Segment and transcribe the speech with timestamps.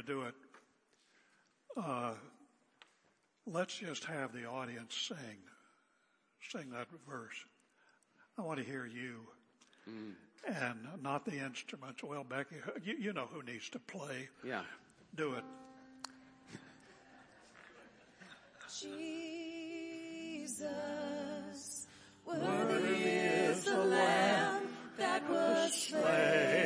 [0.00, 0.34] you do it,
[1.76, 2.12] uh,
[3.46, 5.38] let's just have the audience sing,
[6.50, 7.44] sing that verse.
[8.38, 9.20] I want to hear you.
[9.88, 10.12] Mm.
[10.46, 12.02] And not the instruments.
[12.02, 14.30] Well, Becky, you, you know who needs to play.
[14.44, 14.62] Yeah.
[15.14, 15.44] Do it.
[20.40, 20.66] Jesus,
[22.24, 24.62] worthy is the Lamb
[24.96, 26.59] that was slain for us, the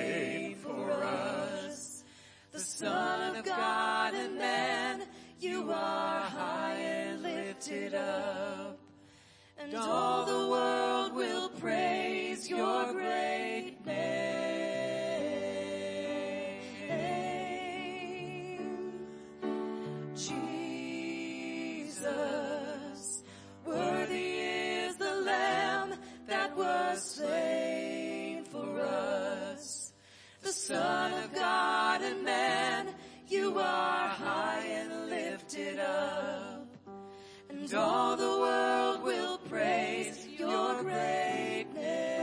[2.77, 5.05] Son of God and man.
[5.39, 8.81] You are high and lifted up,
[9.57, 14.25] and all the world will praise your great name.
[20.17, 21.93] Jesus,
[23.65, 25.95] worthy is the Lamb
[26.27, 29.93] that was slain for us,
[30.43, 32.64] the Son of God and man.
[35.75, 36.67] Lifted up,
[37.51, 42.15] and all the world will praise your great name.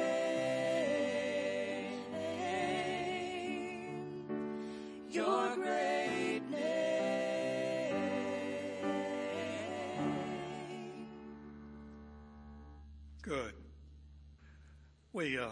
[5.09, 7.95] Your great name.
[13.21, 13.53] Good.
[15.13, 15.49] We, uh,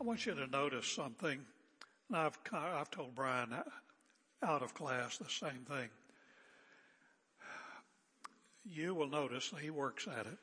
[0.00, 1.40] I want you to notice something.
[2.12, 3.54] I've, I've told Brian
[4.42, 5.88] out of class the same thing.
[8.68, 10.38] You will notice, he works at it,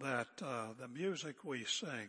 [0.00, 2.08] that uh, the music we sing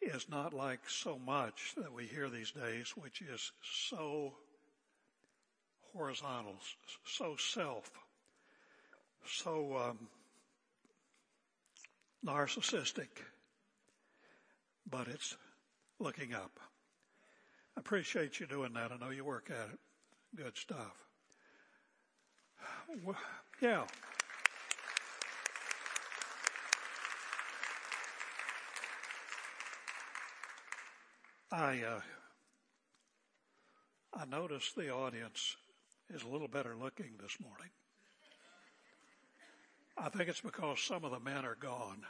[0.00, 4.34] is not like so much that we hear these days, which is so
[5.92, 6.56] horizontal,
[7.04, 7.90] so self,
[9.26, 10.08] so um,
[12.24, 13.08] narcissistic,
[14.88, 15.36] but it's
[15.98, 16.58] looking up.
[17.76, 18.92] I appreciate you doing that.
[18.92, 19.78] I know you work at it.
[20.36, 21.09] Good stuff.
[23.60, 23.84] Yeah.
[31.52, 32.00] I uh,
[34.14, 35.56] I noticed the audience
[36.08, 37.70] is a little better looking this morning.
[39.98, 42.02] I think it's because some of the men are gone.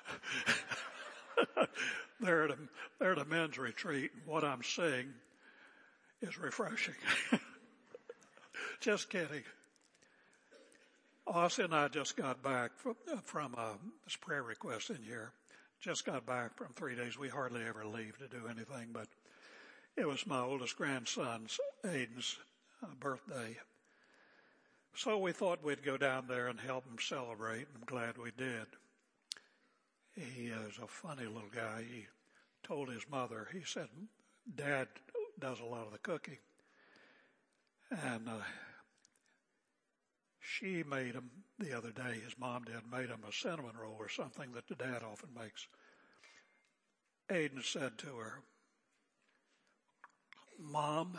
[2.20, 2.56] they're at a,
[2.98, 4.12] they're at a men's retreat.
[4.14, 5.12] and What I'm seeing
[6.22, 6.94] is refreshing.
[8.80, 9.42] just kidding.
[11.32, 13.74] Austin and I just got back from, from uh,
[14.04, 15.30] this prayer request in here.
[15.80, 17.16] Just got back from three days.
[17.16, 19.06] We hardly ever leave to do anything, but
[19.96, 22.36] it was my oldest grandson's, Aiden's,
[22.82, 23.56] uh, birthday.
[24.96, 27.68] So we thought we'd go down there and help him celebrate.
[27.76, 28.66] I'm glad we did.
[30.16, 31.84] He is a funny little guy.
[31.88, 32.06] He
[32.64, 33.88] told his mother, he said,
[34.56, 34.88] Dad
[35.38, 36.38] does a lot of the cooking.
[37.90, 38.42] And uh,
[40.58, 44.08] she made him the other day, his mom did, made him a cinnamon roll or
[44.08, 45.66] something that the dad often makes.
[47.30, 48.40] Aiden said to her,
[50.58, 51.16] Mom,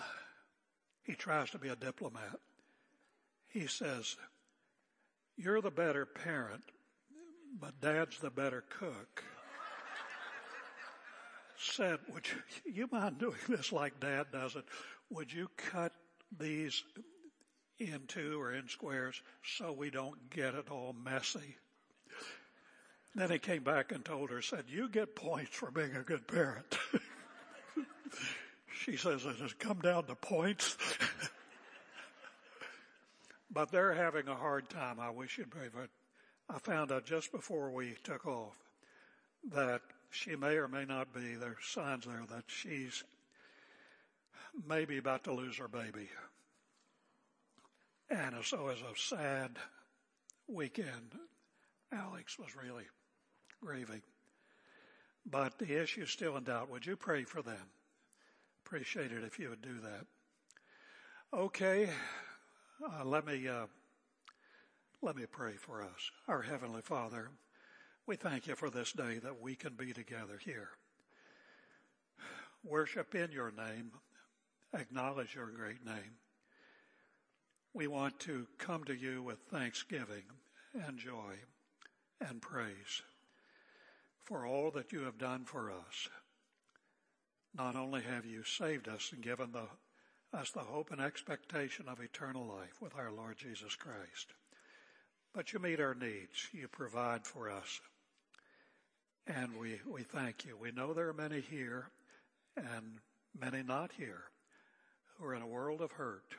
[1.04, 2.40] he tries to be a diplomat.
[3.48, 4.18] He says,
[5.38, 6.64] You're the better parent,
[7.60, 9.24] but dad's the better cook.
[11.58, 14.66] Said, Would you, you mind doing this like dad does it?
[15.10, 15.94] Would you cut
[16.38, 16.84] these
[17.90, 21.58] in two or in squares so we don't get it all messy?
[23.16, 26.28] Then he came back and told her, said, You get points for being a good
[26.28, 26.78] parent.
[28.84, 30.78] she says, It has come down to points.
[33.54, 35.00] but they're having a hard time.
[35.00, 35.90] I wish you'd for it.
[36.50, 38.56] I found out just before we took off
[39.54, 43.04] that she may or may not be, there's signs there that she's
[44.68, 46.10] maybe about to lose her baby.
[48.12, 49.52] And so it was a sad
[50.46, 51.16] weekend,
[51.94, 52.84] Alex was really
[53.64, 54.02] grieving.
[55.26, 56.70] But the issue is still in doubt.
[56.70, 57.70] Would you pray for them?
[58.66, 60.06] Appreciate it if you would do that.
[61.34, 61.90] Okay,
[62.84, 63.68] uh, let me uh,
[65.02, 66.12] let me pray for us.
[66.28, 67.30] Our heavenly Father,
[68.06, 70.70] we thank you for this day that we can be together here.
[72.66, 73.92] Worship in your name,
[74.74, 76.18] acknowledge your great name.
[77.74, 80.24] We want to come to you with thanksgiving
[80.74, 81.36] and joy
[82.20, 83.02] and praise
[84.26, 86.10] for all that you have done for us.
[87.56, 92.00] Not only have you saved us and given the, us the hope and expectation of
[92.00, 94.34] eternal life with our Lord Jesus Christ,
[95.34, 96.50] but you meet our needs.
[96.52, 97.80] You provide for us.
[99.28, 100.58] And we, we thank you.
[100.58, 101.88] We know there are many here
[102.58, 103.00] and
[103.40, 104.24] many not here
[105.18, 106.36] who are in a world of hurt,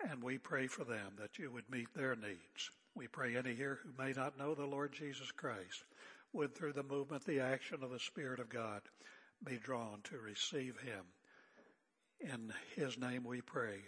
[0.00, 2.70] and we pray for them that you would meet their needs.
[2.94, 5.84] We pray any here who may not know the Lord Jesus Christ
[6.32, 8.82] would, through the movement, the action of the Spirit of God,
[9.44, 11.04] be drawn to receive Him.
[12.20, 13.78] In His name we pray.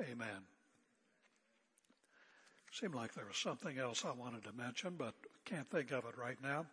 [0.00, 0.46] Amen.
[2.72, 5.14] Seemed like there was something else I wanted to mention, but
[5.44, 6.66] can't think of it right now.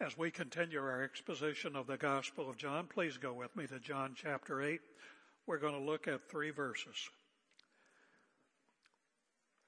[0.00, 3.78] As we continue our exposition of the Gospel of John, please go with me to
[3.78, 4.80] John chapter 8.
[5.46, 7.08] We're going to look at three verses.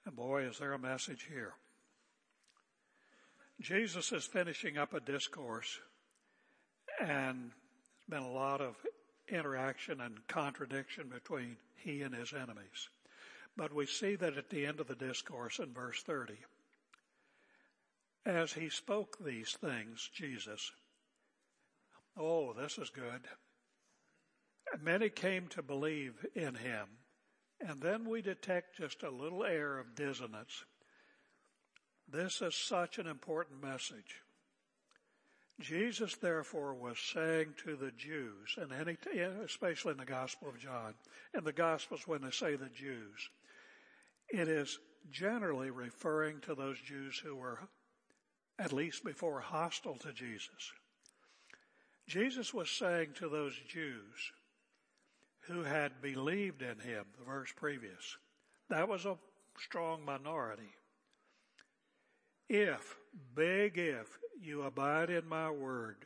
[0.06, 1.52] And boy, is there a message here.
[3.60, 5.80] Jesus is finishing up a discourse
[7.00, 7.50] and
[8.08, 8.76] there's been a lot of
[9.28, 12.88] interaction and contradiction between he and his enemies.
[13.56, 16.34] But we see that at the end of the discourse in verse 30,
[18.24, 20.70] as he spoke these things, Jesus,
[22.16, 23.22] oh, this is good.
[24.82, 26.86] Many came to believe in him.
[27.60, 30.64] And then we detect just a little air of dissonance.
[32.08, 34.22] This is such an important message.
[35.58, 38.96] Jesus therefore was saying to the Jews, and any,
[39.42, 40.94] especially in the Gospel of John,
[41.34, 43.30] in the Gospels when they say the Jews,
[44.28, 44.78] it is
[45.10, 47.60] generally referring to those Jews who were
[48.58, 50.72] at least before hostile to Jesus.
[52.06, 54.32] Jesus was saying to those Jews
[55.48, 58.16] who had believed in him, the verse previous,
[58.68, 59.16] that was a
[59.58, 60.70] strong minority.
[62.48, 62.96] If,
[63.34, 65.96] big if, you abide in my word,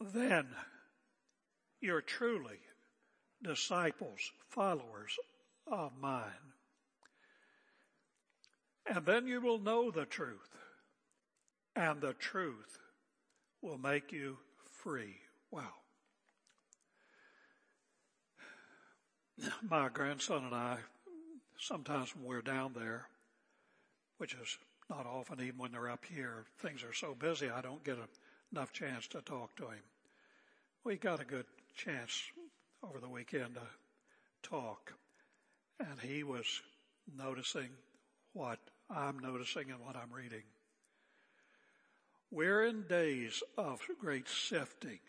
[0.00, 0.46] then
[1.80, 2.58] you're truly
[3.42, 5.16] disciples, followers
[5.66, 6.24] of mine.
[8.86, 10.56] And then you will know the truth,
[11.76, 12.78] and the truth
[13.60, 14.38] will make you
[14.82, 15.16] free.
[15.50, 15.77] Wow.
[19.68, 20.78] My grandson and I,
[21.60, 23.06] sometimes when we're down there,
[24.16, 24.58] which is
[24.90, 28.08] not often even when they're up here, things are so busy I don't get a,
[28.52, 29.82] enough chance to talk to him.
[30.84, 31.46] We got a good
[31.76, 32.22] chance
[32.82, 34.94] over the weekend to talk,
[35.78, 36.46] and he was
[37.16, 37.68] noticing
[38.32, 38.58] what
[38.90, 40.42] I'm noticing and what I'm reading.
[42.30, 45.00] We're in days of great sifting.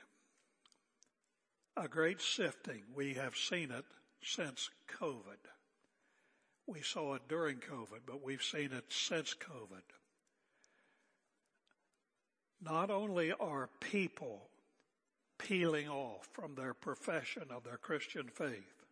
[1.76, 2.84] A great sifting.
[2.94, 3.86] We have seen it
[4.22, 4.70] since
[5.00, 5.40] COVID.
[6.68, 9.82] We saw it during COVID, but we've seen it since COVID.
[12.62, 14.50] Not only are people
[15.38, 18.84] peeling off from their profession of their Christian faith,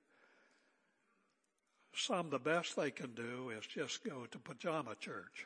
[1.93, 5.45] some the best they can do is just go to pajama church.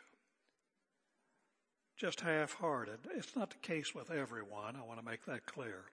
[1.98, 3.00] Just half-hearted.
[3.16, 4.75] It's not the case with everyone.
[4.75, 5.83] I want to make that clear.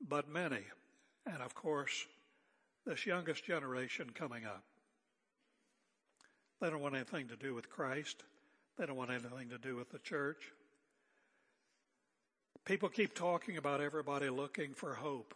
[0.00, 0.60] But many,
[1.26, 2.06] and of course,
[2.86, 4.62] this youngest generation coming up.
[6.60, 8.22] They don't want anything to do with Christ.
[8.78, 10.52] They don't want anything to do with the church.
[12.64, 15.34] People keep talking about everybody looking for hope.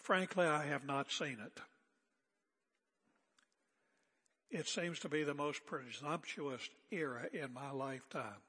[0.00, 1.60] Frankly, I have not seen it.
[4.50, 8.40] It seems to be the most presumptuous era in my lifetime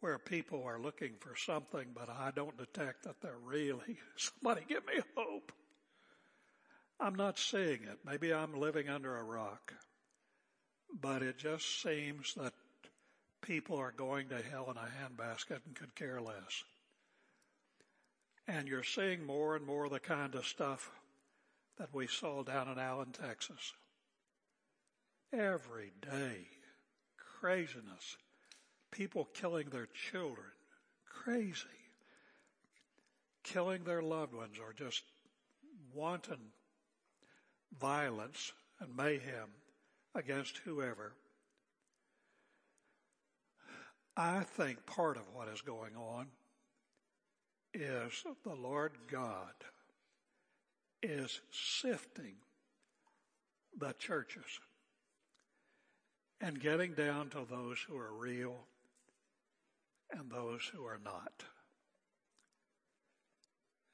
[0.00, 4.84] where people are looking for something, but I don't detect that they're really, somebody give
[4.86, 5.52] me hope.
[7.02, 7.98] I'm not seeing it.
[8.06, 9.74] Maybe I'm living under a rock.
[11.00, 12.52] But it just seems that
[13.40, 16.62] people are going to hell in a handbasket and could care less.
[18.46, 20.92] And you're seeing more and more the kind of stuff
[21.78, 23.72] that we saw down in Allen, Texas.
[25.32, 26.46] Every day,
[27.40, 28.16] craziness.
[28.92, 30.46] People killing their children.
[31.24, 31.66] Crazy.
[33.42, 35.02] Killing their loved ones or just
[35.92, 36.38] wanton
[37.80, 39.48] violence and mayhem
[40.14, 41.12] against whoever.
[44.16, 46.26] I think part of what is going on
[47.72, 48.12] is
[48.44, 49.54] the Lord God
[51.02, 52.34] is sifting
[53.78, 54.60] the churches
[56.40, 58.66] and getting down to those who are real
[60.10, 61.44] and those who are not.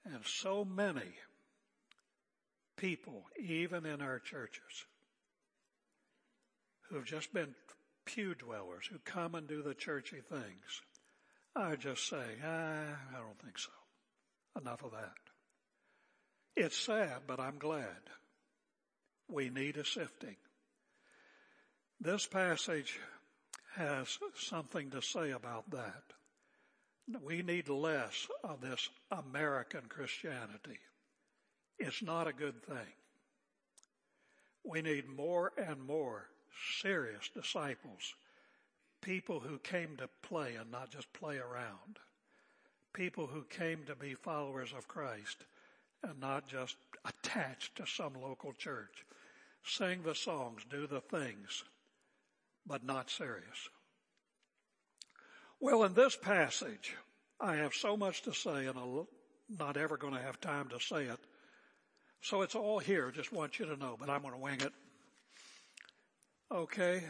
[0.04, 1.14] And so many
[2.78, 4.87] people, even in our churches,
[6.88, 7.54] who have just been
[8.06, 10.82] pew dwellers, who come and do the churchy things,
[11.54, 13.70] I just say, ah, I don't think so.
[14.61, 15.12] Enough of that.
[16.56, 17.87] It's sad, but I'm glad.
[19.28, 20.37] We need a sifting.
[22.00, 22.99] This passage
[23.76, 26.02] has something to say about that.
[27.23, 30.78] We need less of this American Christianity
[31.78, 32.92] It's not a good thing.
[34.64, 36.26] We need more and more
[36.80, 38.14] serious disciples,
[39.00, 41.99] people who came to play and not just play around,
[42.92, 45.44] people who came to be followers of Christ
[46.02, 49.04] and not just attached to some local church.
[49.64, 51.64] Sing the songs, do the things,
[52.66, 53.68] but not serious.
[55.61, 56.94] Well, in this passage,
[57.40, 59.06] I have so much to say and I'm
[59.49, 61.18] not ever going to have time to say it.
[62.20, 63.10] So it's all here.
[63.10, 64.72] Just want you to know, but I'm going to wing it.
[66.50, 67.02] Okay.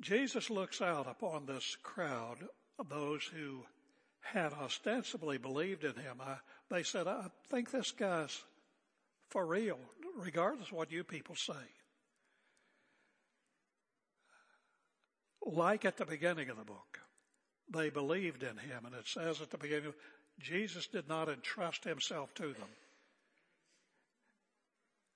[0.00, 2.38] Jesus looks out upon this crowd
[2.88, 3.64] those who
[4.20, 6.20] had ostensibly believed in him.
[6.20, 6.36] I,
[6.70, 8.42] they said, I think this guy's
[9.30, 9.78] for real,
[10.16, 11.52] regardless of what you people say.
[15.44, 17.00] Like at the beginning of the book,
[17.72, 19.94] they believed in him, and it says at the beginning,
[20.40, 22.68] Jesus did not entrust himself to them.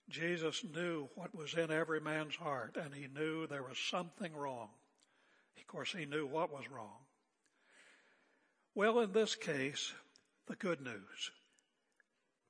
[0.09, 4.69] Jesus knew what was in every man's heart, and he knew there was something wrong.
[5.59, 6.99] Of course, he knew what was wrong.
[8.75, 9.93] Well, in this case,
[10.47, 11.33] the good news.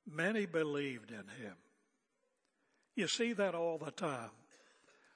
[0.05, 1.55] Many believed in him.
[2.95, 4.29] You see that all the time.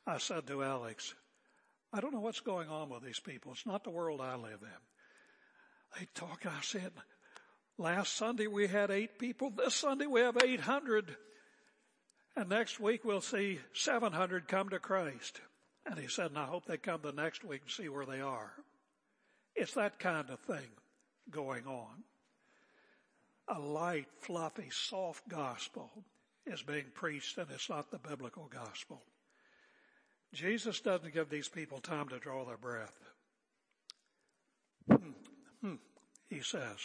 [0.08, 1.14] I said to Alex,
[1.94, 3.52] I don't know what's going on with these people.
[3.52, 6.00] It's not the world I live in.
[6.00, 6.92] They talk, and I said,
[7.82, 9.50] last Sunday we had eight people.
[9.50, 11.16] This Sunday we have 800.
[12.38, 15.42] And next week we'll see 700 come to Christ.
[15.86, 18.22] And he said, and I hope they come the next week and see where they
[18.22, 18.54] are.
[19.56, 20.68] It's that kind of thing
[21.30, 22.04] going on.
[23.48, 25.90] A light, fluffy, soft gospel
[26.46, 29.02] is being preached and it's not the biblical gospel.
[30.34, 32.98] Jesus doesn't give these people time to draw their breath.
[34.88, 35.12] Hmm,
[35.62, 35.76] hmm,
[36.30, 36.78] he says,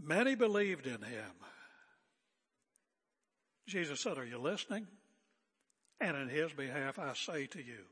[0.00, 1.32] Many believed in him.
[3.66, 4.86] Jesus said, Are you listening?
[6.00, 7.84] And in his behalf I say to you,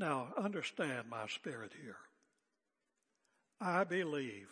[0.00, 1.98] now, understand my spirit here.
[3.60, 4.48] I believe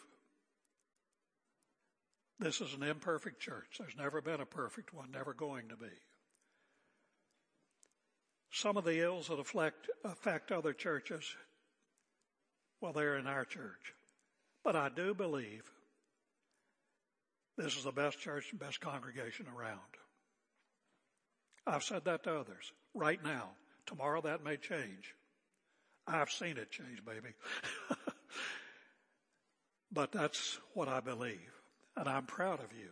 [2.39, 3.79] this is an imperfect church.
[3.79, 5.89] There's never been a perfect one, never going to be.
[8.51, 11.25] Some of the ills that affect, affect other churches,
[12.83, 13.95] well, they're in our church.
[14.69, 15.63] But I do believe
[17.57, 19.81] this is the best church and best congregation around.
[21.67, 22.71] I've said that to others.
[22.93, 23.53] Right now.
[23.87, 25.15] Tomorrow that may change.
[26.07, 27.31] I've seen it change, baby.
[29.91, 31.51] but that's what I believe.
[31.97, 32.91] And I'm proud of you.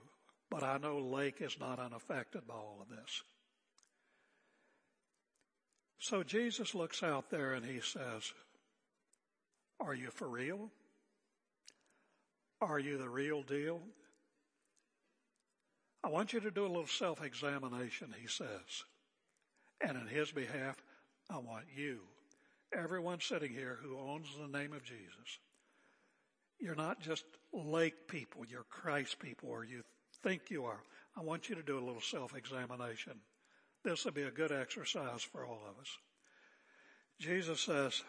[0.51, 3.23] But I know Lake is not unaffected by all of this.
[5.99, 8.33] So Jesus looks out there and he says,
[9.79, 10.71] Are you for real?
[12.61, 13.81] Are you the real deal?
[16.03, 18.85] I want you to do a little self examination, he says.
[19.81, 20.77] And in his behalf,
[21.29, 22.01] I want you
[22.73, 25.39] everyone sitting here who owns the name of Jesus.
[26.59, 29.83] You're not just lake people, you're Christ people, or you
[30.23, 30.81] think you are.
[31.17, 33.15] I want you to do a little self-examination.
[33.85, 35.89] This will be a good exercise for all of us.
[37.21, 38.03] Jesus says,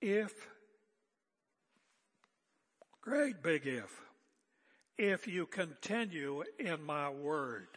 [0.00, 0.32] if,
[3.08, 4.02] great big if,
[4.98, 7.68] if you continue in my word,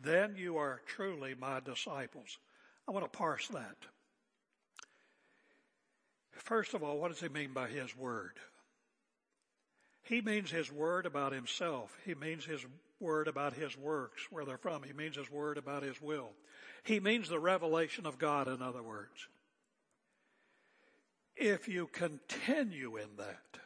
[0.00, 2.38] then you are truly my disciples.
[2.86, 3.76] I want to parse that.
[6.30, 8.34] First of all, what does he mean by his word?
[10.04, 11.98] He means his word about himself.
[12.04, 12.64] He means his
[13.00, 14.84] word about his works, where they're from.
[14.84, 16.30] He means his word about his will.
[16.84, 19.26] He means the revelation of God, in other words.
[21.36, 23.58] If you continue in that,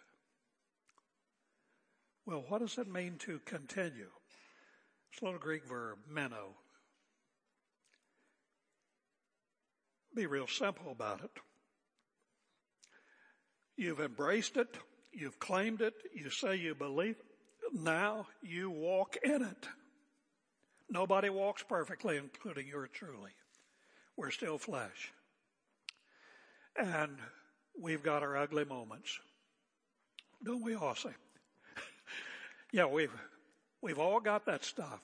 [2.24, 4.10] well, what does it mean to continue?
[5.12, 6.54] It's a little Greek verb, meno.
[10.14, 11.30] Be real simple about it.
[13.76, 14.76] You've embraced it.
[15.12, 15.94] You've claimed it.
[16.14, 17.16] You say you believe.
[17.72, 19.68] Now you walk in it.
[20.88, 23.32] Nobody walks perfectly, including you truly.
[24.16, 25.12] We're still flesh.
[26.76, 27.18] And
[27.80, 29.18] we've got our ugly moments.
[30.44, 31.10] Don't we all say?
[32.72, 33.12] yeah, we've,
[33.86, 35.00] We've all got that stuff.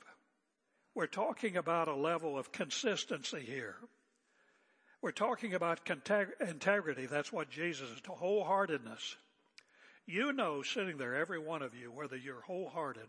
[0.94, 3.76] We're talking about a level of consistency here.
[5.00, 7.06] We're talking about integrity.
[7.06, 9.16] That's what Jesus is, wholeheartedness.
[10.06, 13.06] You know, sitting there, every one of you, whether you're wholehearted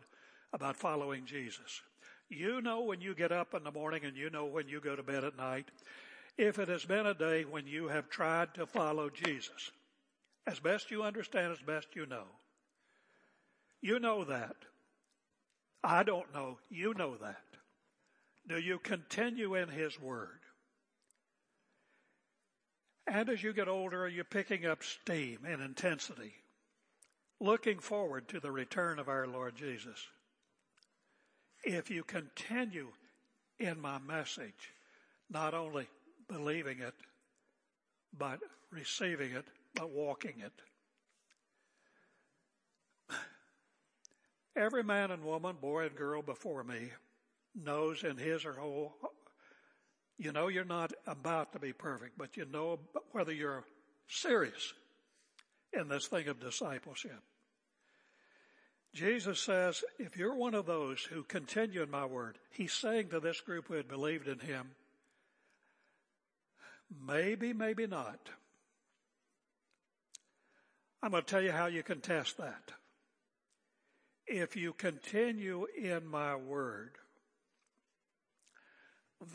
[0.54, 1.82] about following Jesus.
[2.30, 4.96] You know when you get up in the morning and you know when you go
[4.96, 5.70] to bed at night.
[6.38, 9.72] If it has been a day when you have tried to follow Jesus,
[10.48, 12.26] as best you understand, as best you know,
[13.82, 14.56] you know that.
[15.84, 16.58] I don't know.
[16.70, 17.44] You know that.
[18.48, 20.40] Do you continue in His Word?
[23.06, 26.34] And as you get older, are you picking up steam and intensity,
[27.42, 30.08] looking forward to the return of our Lord Jesus?
[31.66, 32.88] If you continue
[33.60, 34.72] in my message,
[35.30, 35.88] not only
[36.34, 36.96] believing it,
[38.18, 38.40] but
[38.72, 40.52] receiving it, but walking it.
[44.56, 46.90] Every man and woman, boy and girl before me
[47.56, 48.88] knows in his or her,
[50.18, 52.80] you know you're not about to be perfect, but you know
[53.12, 53.64] whether you're
[54.08, 54.74] serious
[55.72, 57.20] in this thing of discipleship.
[58.94, 63.20] Jesus says, if you're one of those who continue in my word, he's saying to
[63.20, 64.70] this group who had believed in him,
[67.06, 68.30] maybe, maybe not.
[71.02, 72.72] I'm going to tell you how you can test that.
[74.26, 76.92] If you continue in my word,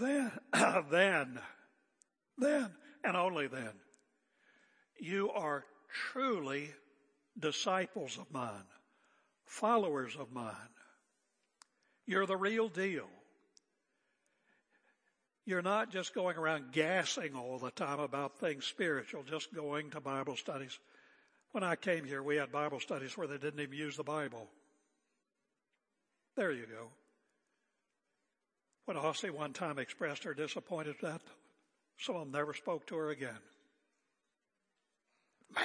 [0.00, 0.33] then,
[0.90, 1.38] then,
[2.38, 2.71] then,
[3.05, 3.73] and only then,
[4.99, 5.64] you are
[6.12, 6.71] truly
[7.38, 8.64] disciples of mine
[9.49, 10.55] followers of mine.
[12.07, 13.09] You're the real deal.
[15.49, 20.00] You're not just going around gassing all the time about things spiritual, just going to
[20.00, 20.78] Bible studies.
[21.52, 24.47] When I came here, we had Bible studies where they didn't even use the Bible.
[26.37, 26.88] There you go.
[28.85, 31.23] When Ossie one time expressed her disappointment that
[31.97, 33.40] someone never spoke to her again.
[35.55, 35.64] Man.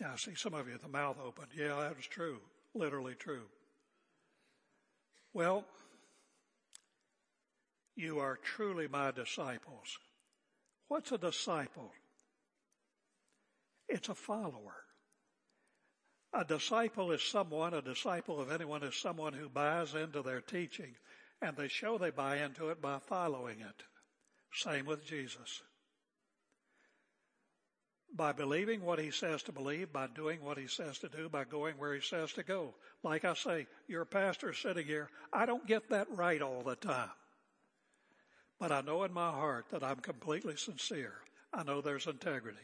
[0.00, 1.44] Yeah, I see some of you the mouth open.
[1.56, 2.38] Yeah, that was true.
[2.74, 3.44] Literally true.
[5.32, 5.64] Well,
[7.96, 9.98] you are truly my disciples.
[10.88, 11.90] What's a disciple?
[13.88, 14.76] It's a follower.
[16.32, 20.94] A disciple is someone, a disciple of anyone is someone who buys into their teaching
[21.40, 23.82] and they show they buy into it by following it.
[24.52, 25.62] Same with Jesus
[28.16, 31.44] by believing what he says to believe, by doing what he says to do, by
[31.44, 32.74] going where he says to go.
[33.02, 37.10] Like I say, your pastor sitting here, I don't get that right all the time.
[38.58, 41.14] But I know in my heart that I'm completely sincere.
[41.52, 42.58] I know there's integrity.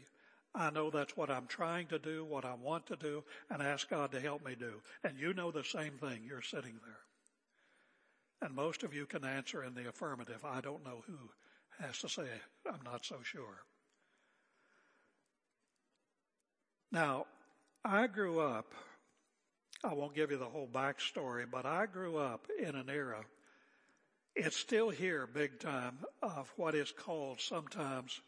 [0.54, 3.88] I know that's what I'm trying to do, what I want to do, and ask
[3.88, 4.80] God to help me do.
[5.04, 6.22] And you know the same thing.
[6.26, 6.98] You're sitting there.
[8.42, 10.44] And most of you can answer in the affirmative.
[10.44, 11.18] I don't know who
[11.84, 12.26] has to say,
[12.66, 13.62] I'm not so sure.
[16.90, 17.26] Now,
[17.84, 18.74] I grew up,
[19.84, 23.24] I won't give you the whole backstory, but I grew up in an era,
[24.40, 28.20] it's still here big time, of what is called sometimes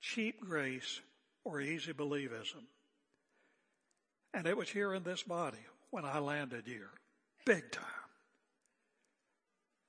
[0.00, 1.00] cheap grace
[1.44, 2.62] or easy believism.
[4.32, 5.58] And it was here in this body
[5.90, 6.90] when I landed here,
[7.44, 7.84] big time.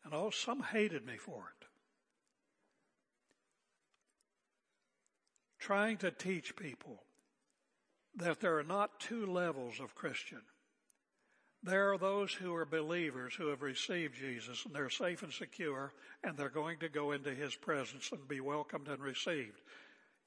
[0.04, 1.68] And oh, some hated me for it.
[5.60, 7.04] Trying to teach people
[8.16, 10.42] that there are not two levels of Christian.
[11.66, 15.92] There are those who are believers who have received Jesus and they're safe and secure
[16.24, 19.60] and they're going to go into His presence and be welcomed and received,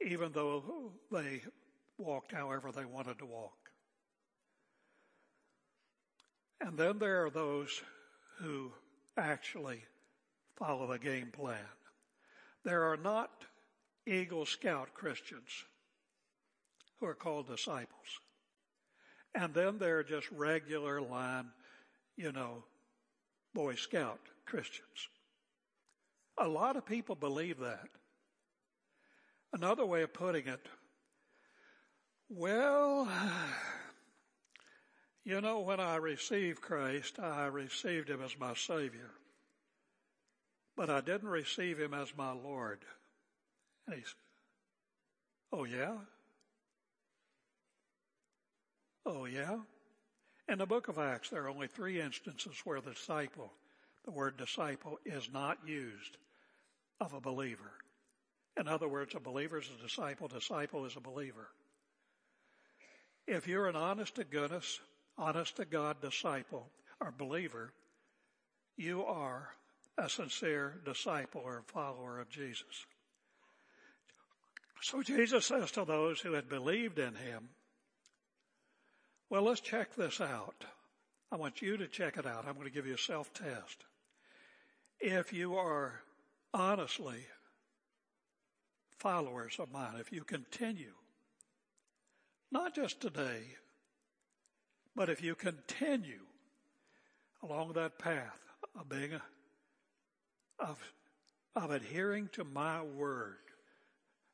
[0.05, 1.43] even though they
[1.97, 3.71] walked however they wanted to walk.
[6.61, 7.83] And then there are those
[8.41, 8.73] who
[9.17, 9.85] actually
[10.57, 11.59] follow the game plan.
[12.65, 13.45] There are not
[14.09, 15.65] Eagle Scout Christians
[16.99, 18.19] who are called disciples.
[19.39, 21.47] And then there are just regular line,
[22.17, 22.65] you know,
[23.55, 25.09] Boy Scout Christians.
[26.39, 27.87] A lot of people believe that.
[29.53, 30.67] Another way of putting it,
[32.29, 33.09] well,
[35.25, 39.13] you know, when I received Christ, I received Him as my Savior.
[40.77, 42.81] But I didn't receive Him as my Lord.
[43.87, 44.13] And he's,
[45.53, 45.95] oh yeah?
[49.11, 49.57] Oh, yeah?
[50.51, 53.51] In the book of Acts, there are only three instances where the disciple,
[54.05, 56.19] the word disciple, is not used
[57.01, 57.73] of a believer.
[58.61, 61.49] In other words, a believer is a disciple, disciple is a believer.
[63.27, 64.79] If you're an honest to goodness,
[65.17, 66.69] honest to God disciple
[67.01, 67.73] or believer,
[68.77, 69.49] you are
[69.97, 72.87] a sincere disciple or follower of Jesus.
[74.83, 77.49] So Jesus says to those who had believed in him,
[79.31, 80.65] well, let's check this out.
[81.31, 82.47] I want you to check it out.
[82.47, 83.85] I'm going to give you a self test.
[85.01, 86.01] if you are
[86.55, 87.27] honestly
[88.97, 90.95] followers of mine, if you continue,
[92.51, 93.43] not just today,
[94.97, 96.25] but if you continue
[97.43, 98.41] along that path
[98.75, 99.23] of being, a,
[100.59, 100.79] of,
[101.55, 103.37] of adhering to my word,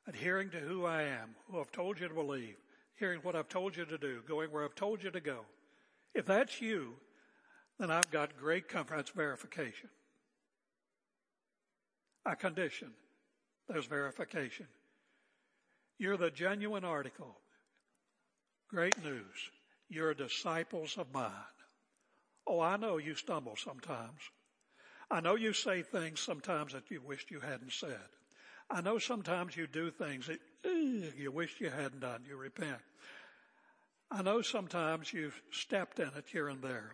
[0.07, 2.57] adhering to who I am, who I've told you to believe,
[2.99, 5.41] hearing what I've told you to do, going where I've told you to go.
[6.15, 6.95] If that's you,
[7.79, 8.97] then I've got great comfort.
[8.97, 9.91] That's verification.
[12.25, 12.93] A condition.
[13.69, 14.67] There's verification.
[15.99, 17.37] You're the genuine article.
[18.69, 19.51] Great news.
[19.89, 21.31] You're disciples of mine.
[22.47, 24.21] Oh, I know you stumble sometimes.
[25.11, 28.09] I know you say things sometimes that you wished you hadn't said.
[28.71, 30.41] I know sometimes you do things that
[31.17, 32.25] you wish you hadn't done.
[32.29, 32.81] You repent.
[34.11, 36.93] I know sometimes you've stepped in it here and there.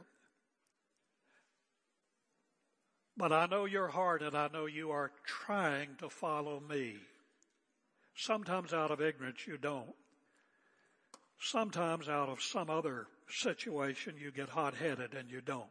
[3.16, 6.96] But I know your heart and I know you are trying to follow me.
[8.16, 9.94] Sometimes out of ignorance you don't.
[11.38, 15.70] Sometimes out of some other situation you get hot headed and you don't.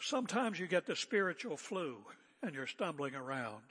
[0.00, 1.96] Sometimes you get the spiritual flu
[2.42, 3.62] and you're stumbling around.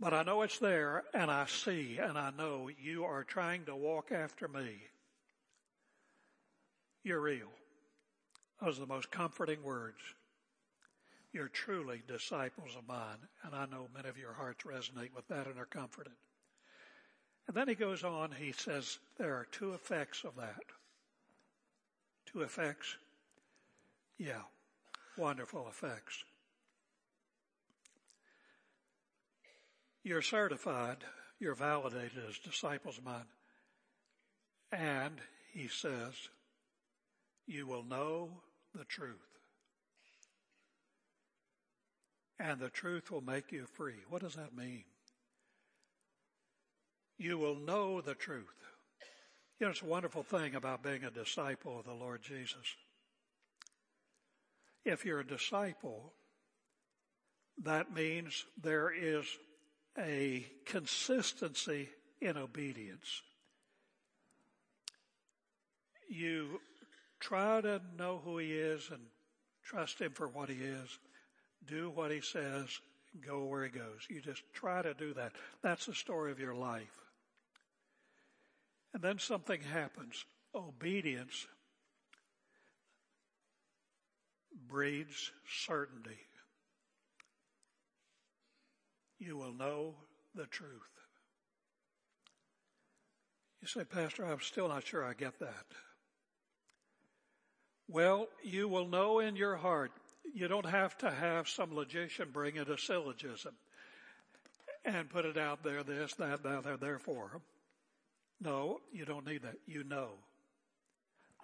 [0.00, 3.76] But I know it's there and I see and I know you are trying to
[3.76, 4.82] walk after me.
[7.04, 7.50] You're real.
[8.60, 9.98] Those are the most comforting words.
[11.32, 13.18] You're truly disciples of mine.
[13.44, 16.12] And I know many of your hearts resonate with that and are comforted.
[17.48, 20.62] And then he goes on, he says there are two effects of that.
[22.26, 22.96] Two effects?
[24.18, 24.42] Yeah,
[25.16, 26.24] wonderful effects.
[30.04, 30.98] You're certified,
[31.38, 33.24] you're validated as disciples of mine.
[34.72, 35.20] And
[35.52, 36.14] he says,
[37.46, 38.30] you will know
[38.74, 39.16] the truth.
[42.40, 44.02] And the truth will make you free.
[44.08, 44.84] What does that mean?
[47.18, 48.46] You will know the truth.
[49.60, 52.76] You know, it's a wonderful thing about being a disciple of the Lord Jesus.
[54.84, 56.14] If you're a disciple,
[57.62, 59.26] that means there is
[59.98, 61.88] a consistency
[62.20, 63.22] in obedience.
[66.08, 66.60] You
[67.20, 69.00] try to know who he is and
[69.64, 70.98] trust him for what he is.
[71.66, 72.80] Do what he says,
[73.24, 74.06] go where he goes.
[74.08, 75.32] You just try to do that.
[75.62, 77.00] That's the story of your life.
[78.94, 80.24] And then something happens.
[80.54, 81.46] Obedience
[84.68, 85.30] breeds
[85.64, 86.18] certainty.
[89.24, 89.94] You will know
[90.34, 90.70] the truth.
[93.60, 95.66] You say, Pastor, I'm still not sure I get that.
[97.86, 99.92] Well, you will know in your heart.
[100.34, 103.54] You don't have to have some logician bring in a syllogism
[104.84, 107.40] and put it out there, this, that, that, there, therefore.
[108.40, 109.58] No, you don't need that.
[109.68, 110.14] You know.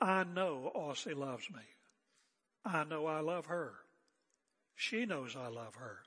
[0.01, 1.63] I know Ossie loves me.
[2.65, 3.75] I know I love her.
[4.75, 5.99] She knows I love her.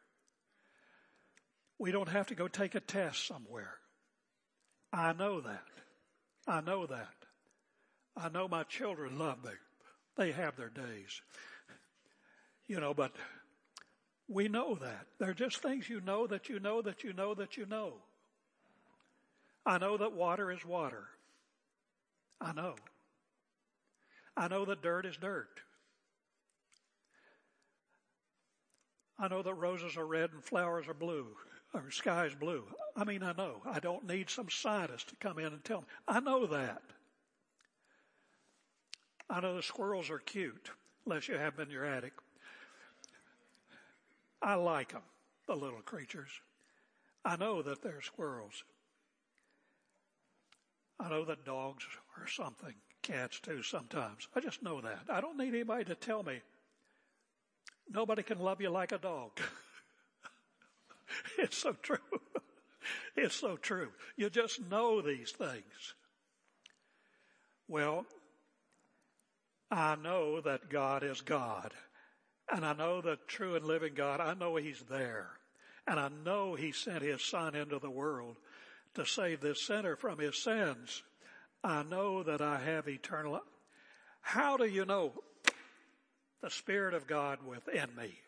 [1.82, 3.74] We don't have to go take a test somewhere.
[4.94, 5.64] I know that.
[6.48, 7.16] I know that.
[8.16, 9.50] I know my children love me.
[10.16, 11.22] They have their days.
[12.68, 13.14] You know, but
[14.28, 15.08] we know that.
[15.18, 17.94] They're just things you know that you know that you know that you know.
[19.66, 21.06] I know that water is water.
[22.40, 22.76] I know.
[24.38, 25.62] I know that dirt is dirt.
[29.18, 31.26] I know that roses are red and flowers are blue,
[31.74, 32.64] or sky is blue.
[32.96, 33.62] I mean, I know.
[33.66, 35.88] I don't need some scientist to come in and tell me.
[36.08, 36.82] I know that.
[39.30, 40.70] I know the squirrels are cute,
[41.06, 42.14] unless you have them in your attic.
[44.42, 45.04] I like them,
[45.48, 46.30] the little creatures.
[47.24, 48.64] I know that they're squirrels.
[51.00, 51.86] I know that dogs
[52.18, 54.28] are something, cats too sometimes.
[54.36, 55.04] I just know that.
[55.10, 56.42] I don't need anybody to tell me.
[57.90, 59.32] Nobody can love you like a dog.
[61.38, 61.98] it's so true.
[63.16, 63.90] it's so true.
[64.16, 65.94] You just know these things.
[67.68, 68.06] Well,
[69.70, 71.74] I know that God is God.
[72.54, 75.30] And I know the true and living God, I know He's there.
[75.88, 78.38] And I know He sent His Son into the world
[78.96, 81.04] to save this sinner from his sins.
[81.64, 83.40] I know that I have eternal.
[84.22, 85.14] How do you know?
[86.42, 88.20] The Spirit of God within me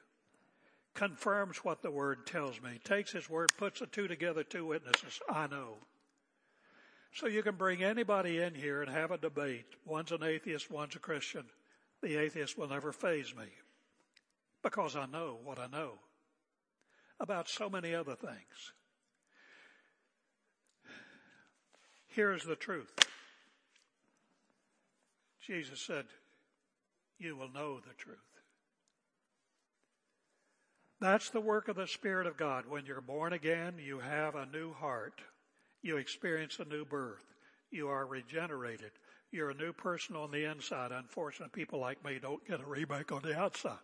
[0.94, 5.20] confirms what the Word tells me, takes His Word, puts the two together, two witnesses.
[5.30, 5.78] I know.
[7.14, 9.66] So you can bring anybody in here and have a debate.
[9.86, 11.46] One's an atheist, one's a Christian.
[12.02, 13.46] the atheist will never faze me
[14.62, 16.00] because I know what I know
[17.20, 18.74] about so many other things.
[22.08, 22.92] Here's the truth.
[25.46, 26.06] Jesus said,
[27.18, 28.18] you will know the truth.
[31.04, 32.64] That's the work of the Spirit of God.
[32.66, 35.20] When you're born again, you have a new heart.
[35.82, 37.26] You experience a new birth.
[37.70, 38.92] You are regenerated.
[39.30, 40.94] You're a new person on the inside.
[40.94, 43.84] Unfortunately, people like me don't get a remake on the outside.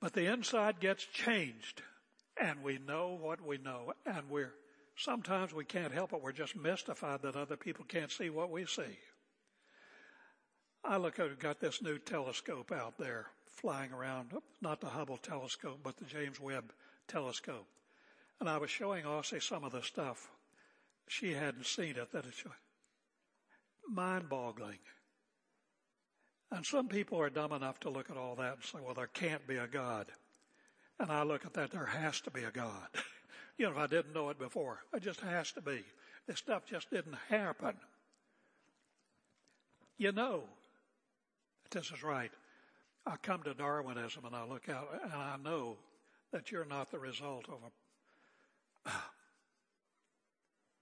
[0.00, 1.82] But the inside gets changed
[2.40, 4.54] and we know what we know and we're
[4.96, 6.22] sometimes we can't help it.
[6.22, 8.98] We're just mystified that other people can't see what we see.
[10.82, 13.26] I look at got this new telescope out there
[13.56, 16.72] flying around, oh, not the Hubble telescope, but the James Webb
[17.08, 17.66] telescope.
[18.38, 20.30] And I was showing Ossie some of the stuff.
[21.08, 22.44] She hadn't seen it that it's
[23.88, 24.78] mind boggling.
[26.50, 29.08] And some people are dumb enough to look at all that and say, well, there
[29.08, 30.06] can't be a God.
[31.00, 32.88] And I look at that, there has to be a God.
[33.58, 35.82] you know, if I didn't know it before, it just has to be.
[36.26, 37.74] This stuff just didn't happen.
[39.98, 40.42] You know,
[41.70, 42.30] this is right.
[43.06, 45.76] I come to Darwinism and I look out and I know
[46.32, 47.58] that you're not the result of
[48.84, 48.90] a,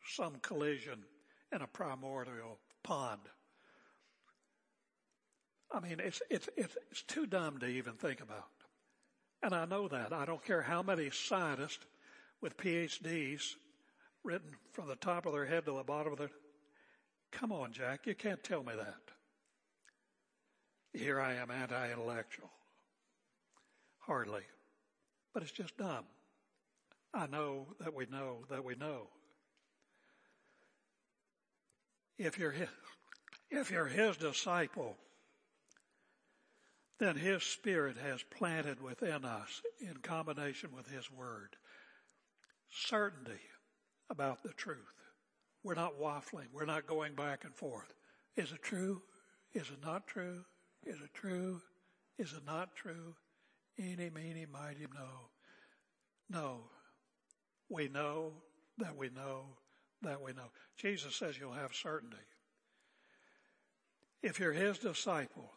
[0.06, 1.04] some collision
[1.52, 3.20] in a primordial pond.
[5.70, 8.48] I mean, it's, it's, it's, it's too dumb to even think about.
[9.42, 10.12] And I know that.
[10.12, 11.84] I don't care how many scientists
[12.40, 13.54] with PhDs
[14.22, 16.30] written from the top of their head to the bottom of their,
[17.30, 19.13] come on, Jack, you can't tell me that.
[20.94, 22.50] Here I am anti-intellectual.
[23.98, 24.42] Hardly.
[25.32, 26.04] But it's just dumb.
[27.12, 29.08] I know that we know that we know.
[32.16, 32.68] If you're his,
[33.50, 34.96] if you're his disciple,
[37.00, 41.56] then his spirit has planted within us in combination with his word
[42.70, 43.40] certainty
[44.10, 44.78] about the truth.
[45.64, 46.46] We're not waffling.
[46.52, 47.92] We're not going back and forth.
[48.36, 49.02] Is it true?
[49.54, 50.44] Is it not true?
[50.86, 51.60] Is it true?
[52.18, 53.14] Is it not true?
[53.78, 55.30] Eeny, meeny, mighty, no.
[56.30, 56.60] No.
[57.68, 58.32] We know
[58.78, 59.46] that we know
[60.02, 60.50] that we know.
[60.76, 62.16] Jesus says you'll have certainty.
[64.22, 65.50] If you're his disciple,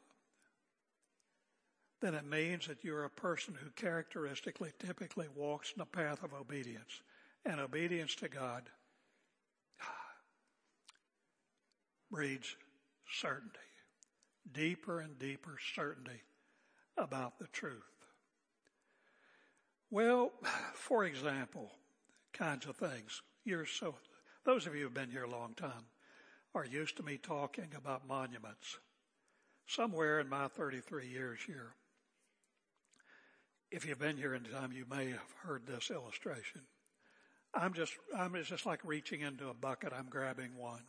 [2.01, 6.33] then it means that you're a person who characteristically, typically walks in the path of
[6.33, 7.01] obedience.
[7.45, 8.63] And obedience to God
[12.11, 12.55] breeds
[13.09, 13.66] certainty
[14.53, 16.21] deeper and deeper certainty
[16.97, 17.83] about the truth.
[19.89, 20.31] Well,
[20.73, 21.71] for example,
[22.33, 23.21] kinds of things.
[23.45, 23.95] You're so,
[24.45, 25.85] those of you who've been here a long time
[26.53, 28.77] are used to me talking about monuments.
[29.67, 31.73] Somewhere in my 33 years here,
[33.69, 36.61] if you've been here in time, you may have heard this illustration.
[37.53, 39.91] I'm just, I'm just like reaching into a bucket.
[39.97, 40.83] I'm grabbing one.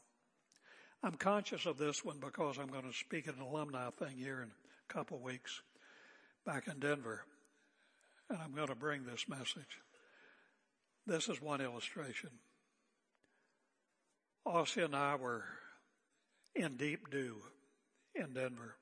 [1.03, 4.43] I'm conscious of this one because I'm going to speak at an alumni thing here
[4.43, 5.63] in a couple weeks
[6.45, 7.25] back in Denver.
[8.29, 9.81] And I'm going to bring this message.
[11.07, 12.31] This is one illustration.
[14.47, 15.45] Ossie and I were
[16.55, 17.37] in deep dew
[18.15, 18.77] in Denver.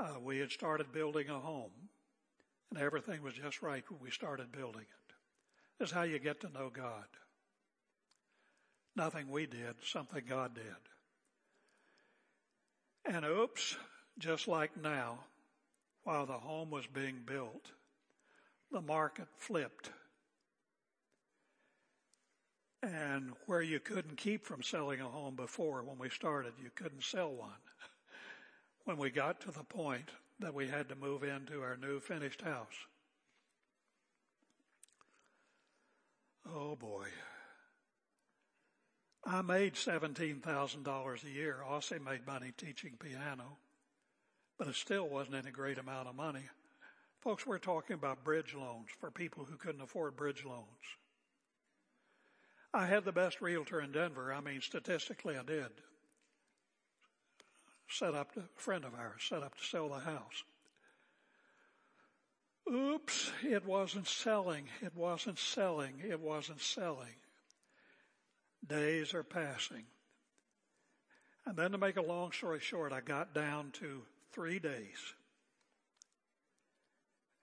[0.00, 1.72] Uh, we had started building a home
[2.70, 5.14] and everything was just right when we started building it.
[5.78, 7.06] This is how you get to know God.
[8.98, 10.64] Nothing we did, something God did.
[13.14, 13.76] And oops,
[14.18, 15.20] just like now,
[16.02, 17.70] while the home was being built,
[18.72, 19.90] the market flipped.
[22.82, 27.04] And where you couldn't keep from selling a home before when we started, you couldn't
[27.04, 27.50] sell one.
[28.84, 30.08] When we got to the point
[30.40, 32.86] that we had to move into our new finished house.
[36.50, 37.08] Oh boy.
[39.30, 41.58] I made $17,000 a year.
[41.68, 43.58] Ossie made money teaching piano,
[44.58, 46.44] but it still wasn't any great amount of money.
[47.20, 50.64] Folks, we're talking about bridge loans for people who couldn't afford bridge loans.
[52.72, 54.32] I had the best realtor in Denver.
[54.32, 55.72] I mean, statistically, I did.
[57.86, 60.44] Set up, a friend of ours set up to sell the house.
[62.72, 64.68] Oops, it wasn't selling.
[64.80, 66.02] It wasn't selling.
[66.02, 67.16] It wasn't selling.
[68.66, 69.84] Days are passing.
[71.46, 75.14] And then to make a long story short, I got down to three days.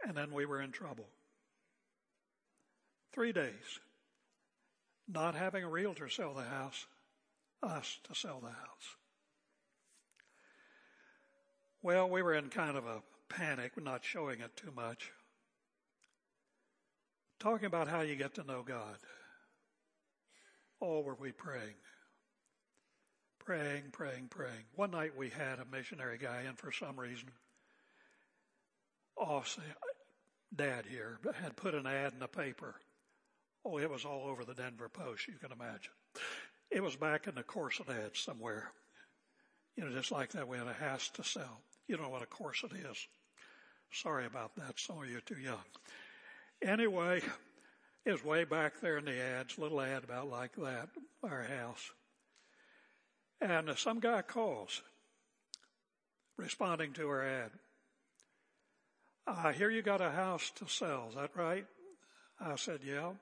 [0.05, 1.07] And then we were in trouble.
[3.13, 3.79] Three days.
[5.07, 6.85] Not having a realtor sell the house,
[7.63, 8.95] us to sell the house.
[11.81, 15.11] Well, we were in kind of a panic, not showing it too much.
[17.39, 18.97] Talking about how you get to know God.
[20.81, 21.75] Oh, were we praying?
[23.39, 24.65] Praying, praying, praying.
[24.75, 27.29] One night we had a missionary guy in for some reason.
[29.17, 29.61] Oh, say,
[30.53, 32.75] dad here had put an ad in the paper.
[33.63, 35.93] Oh, it was all over the Denver Post, you can imagine.
[36.71, 38.71] It was back in the corset ad somewhere.
[39.75, 41.61] You know, just like that, we had a house to sell.
[41.87, 43.07] You know what a corset is.
[43.91, 44.79] Sorry about that.
[44.79, 45.63] Some of you are too young.
[46.61, 47.21] Anyway,
[48.11, 50.89] was way back there in the ads, little ad about like that,
[51.23, 51.91] our house.
[53.41, 54.81] And uh, some guy calls,
[56.37, 57.51] responding to our ad.
[59.27, 61.65] I hear you got a house to sell, is that right?
[62.39, 63.13] I said, yeah.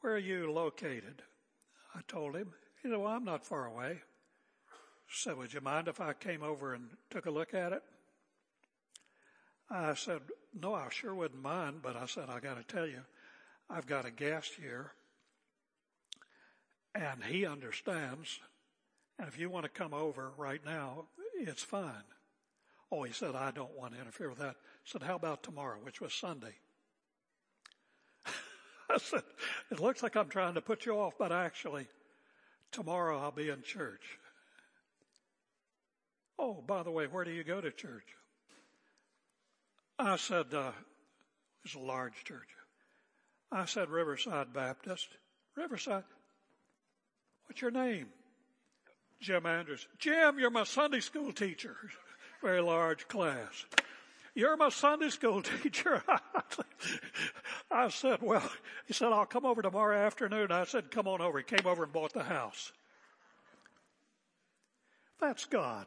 [0.00, 1.22] Where are you located?
[1.94, 2.52] I told him.
[2.82, 3.98] He said, well, I'm not far away.
[5.10, 7.82] said, would you mind if I came over and took a look at it?
[9.70, 10.20] I said,
[10.58, 13.00] no, I sure wouldn't mind, but I said, I got to tell you,
[13.70, 14.92] I've got a guest here
[16.94, 18.38] and he understands.
[19.18, 22.04] And if you want to come over right now, it's fine.
[22.90, 24.56] Oh, he said, I don't want to interfere with that.
[24.56, 26.54] I said, how about tomorrow, which was Sunday?
[28.90, 29.22] I said,
[29.70, 31.86] it looks like I'm trying to put you off, but actually,
[32.70, 34.18] tomorrow I'll be in church.
[36.38, 38.06] Oh, by the way, where do you go to church?
[39.98, 40.72] I said, uh,
[41.64, 42.48] it's a large church.
[43.54, 45.06] I said, Riverside Baptist.
[45.56, 46.02] Riverside?
[47.46, 48.08] What's your name?
[49.20, 49.86] Jim Andrews.
[49.98, 51.76] Jim, you're my Sunday school teacher.
[52.42, 53.64] Very large class.
[54.34, 56.02] You're my Sunday school teacher.
[57.70, 58.50] I said, well,
[58.86, 60.50] he said, I'll come over tomorrow afternoon.
[60.50, 61.38] I said, come on over.
[61.38, 62.72] He came over and bought the house.
[65.20, 65.86] That's God.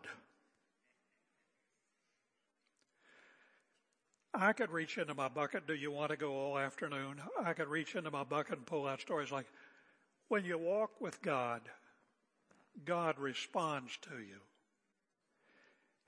[4.40, 5.66] I could reach into my bucket.
[5.66, 7.20] Do you want to go all afternoon?
[7.44, 9.48] I could reach into my bucket and pull out stories like,
[10.28, 11.62] when you walk with God,
[12.86, 14.38] God responds to you.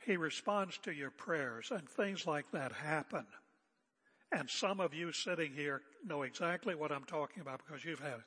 [0.05, 3.25] He responds to your prayers and things like that happen.
[4.31, 8.19] And some of you sitting here know exactly what I'm talking about because you've had
[8.19, 8.25] it.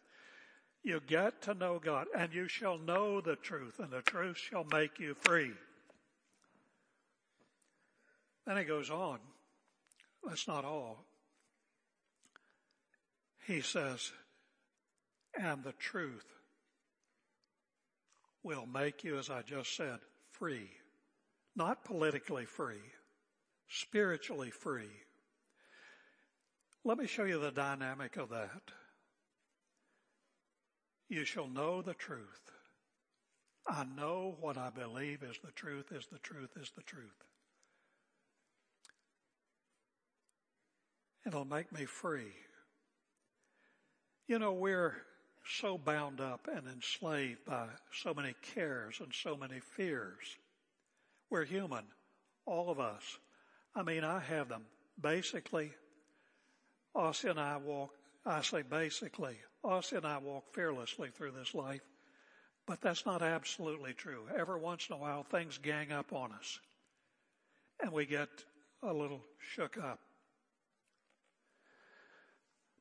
[0.83, 4.65] You get to know God and you shall know the truth and the truth shall
[4.65, 5.53] make you free.
[8.47, 9.21] Then he goes on.
[10.25, 11.05] That's not all.
[13.47, 14.13] He says,
[15.39, 16.27] and the truth
[18.45, 19.99] will make you, as I just said,
[20.31, 20.71] free.
[21.55, 22.83] Not politically free,
[23.69, 24.91] spiritually free.
[26.85, 28.63] Let me show you the dynamic of that.
[31.09, 32.41] You shall know the truth.
[33.69, 37.11] I know what I believe is the truth, is the truth, is the truth.
[41.27, 42.33] It'll make me free.
[44.27, 44.97] You know, we're
[45.45, 50.37] so bound up and enslaved by so many cares and so many fears.
[51.31, 51.85] We're human,
[52.47, 53.03] all of us.
[53.75, 54.65] I mean, I have them.
[55.01, 55.73] Basically,
[56.95, 57.91] Ossie and I walk,
[58.27, 61.81] I say basically, Ossie and I walk fearlessly through this life,
[62.67, 64.25] but that's not absolutely true.
[64.37, 66.61] Every once in a while, things gang up on us,
[67.83, 68.29] and we get
[68.83, 69.23] a little
[69.55, 70.01] shook up.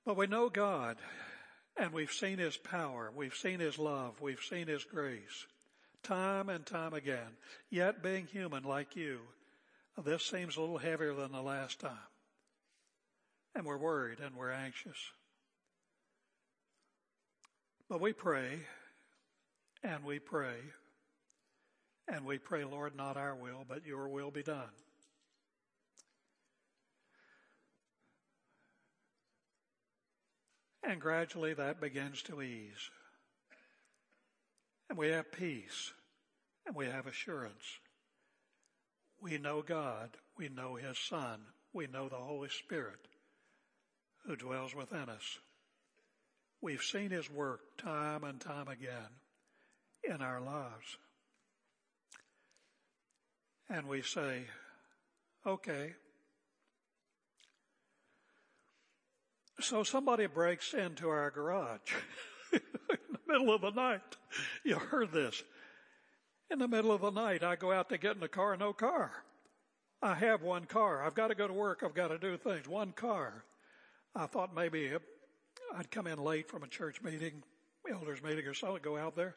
[0.05, 0.97] But we know God
[1.77, 3.11] and we've seen His power.
[3.15, 4.19] We've seen His love.
[4.21, 5.45] We've seen His grace
[6.03, 7.37] time and time again.
[7.69, 9.19] Yet being human like you,
[10.03, 11.91] this seems a little heavier than the last time.
[13.55, 14.97] And we're worried and we're anxious.
[17.89, 18.59] But we pray
[19.83, 20.55] and we pray
[22.07, 24.69] and we pray, Lord, not our will, but your will be done.
[30.83, 32.89] And gradually that begins to ease.
[34.89, 35.93] And we have peace
[36.65, 37.79] and we have assurance.
[39.21, 40.09] We know God.
[40.38, 41.41] We know His Son.
[41.73, 42.99] We know the Holy Spirit
[44.25, 45.39] who dwells within us.
[46.61, 49.19] We've seen His work time and time again
[50.03, 50.97] in our lives.
[53.69, 54.43] And we say,
[55.45, 55.93] okay,
[59.62, 61.93] So somebody breaks into our garage
[62.53, 62.59] in
[62.89, 64.01] the middle of the night.
[64.66, 65.43] You heard this.
[66.49, 68.74] In the middle of the night, I go out to get in the car, no
[68.74, 69.12] car.
[70.01, 71.05] I have one car.
[71.05, 71.84] I've got to go to work.
[71.86, 72.68] I've got to do things.
[72.68, 73.45] One car.
[74.16, 74.91] I thought maybe
[75.76, 77.43] I'd come in late from a church meeting,
[77.89, 79.36] elders meeting or something, go out there.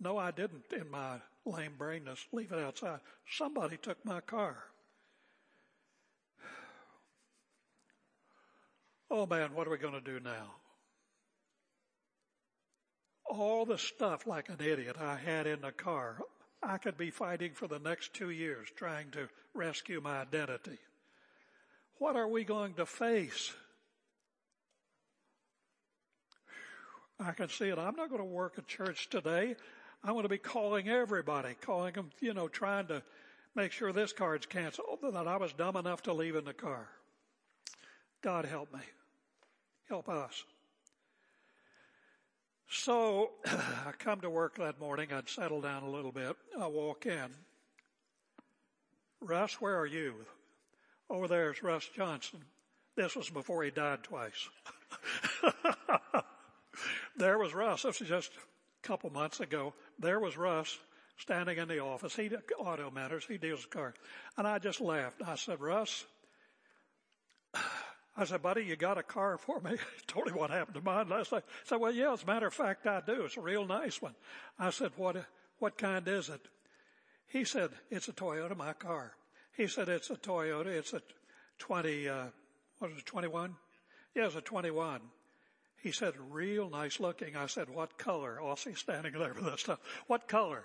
[0.00, 3.00] No, I didn't in my lame brainness leave it outside.
[3.30, 4.56] Somebody took my car.
[9.10, 10.54] Oh man, what are we going to do now?
[13.28, 16.18] All the stuff like an idiot I had in the car,
[16.62, 20.78] I could be fighting for the next two years trying to rescue my identity.
[21.98, 23.52] What are we going to face?
[27.18, 27.78] I can see it.
[27.78, 29.56] I'm not going to work at church today.
[30.04, 33.02] I'm going to be calling everybody, calling them, you know, trying to
[33.54, 36.88] make sure this card's canceled, that I was dumb enough to leave in the car.
[38.26, 38.80] God help me.
[39.88, 40.42] Help us.
[42.68, 45.12] So I come to work that morning.
[45.12, 46.34] I'd settle down a little bit.
[46.60, 47.28] I walk in.
[49.20, 50.14] Russ, where are you?
[51.08, 52.40] Over there's Russ Johnson.
[52.96, 54.48] This was before he died twice.
[57.16, 57.84] there was Russ.
[57.84, 59.72] This was just a couple months ago.
[60.00, 60.76] There was Russ
[61.16, 62.16] standing in the office.
[62.16, 63.24] He auto matters.
[63.28, 63.94] He deals with cars.
[64.36, 65.22] And I just laughed.
[65.24, 66.06] I said, Russ,
[68.16, 69.76] I said, buddy, you got a car for me?
[70.06, 71.44] Told him what happened to mine last night.
[71.46, 73.24] I said, well, yeah, as a matter of fact, I do.
[73.24, 74.14] It's a real nice one.
[74.58, 75.16] I said, what,
[75.58, 76.40] what kind is it?
[77.28, 79.12] He said, it's a Toyota, my car.
[79.56, 80.66] He said, it's a Toyota.
[80.66, 81.02] It's a
[81.58, 82.24] 20, uh,
[82.78, 83.54] what is it, 21?
[84.14, 85.00] Yeah, it's a 21.
[85.82, 87.36] He said, real nice looking.
[87.36, 88.38] I said, what color?
[88.42, 89.78] Ossie standing there with that stuff.
[90.06, 90.64] What color?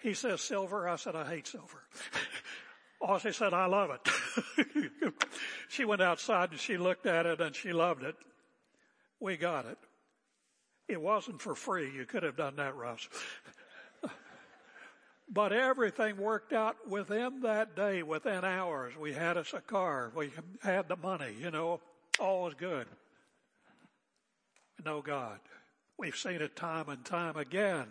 [0.00, 0.88] He says silver.
[0.88, 1.82] I said, I hate silver.
[3.08, 5.14] Ossie said, I love it.
[5.68, 8.14] she went outside and she looked at it and she loved it.
[9.18, 9.78] We got it.
[10.88, 11.90] It wasn't for free.
[11.90, 13.08] You could have done that, Russ.
[15.30, 18.94] but everything worked out within that day, within hours.
[18.98, 20.12] We had us a car.
[20.14, 20.30] We
[20.62, 21.80] had the money, you know,
[22.20, 22.86] all was good.
[24.84, 25.40] No God.
[25.96, 27.86] We've seen it time and time again.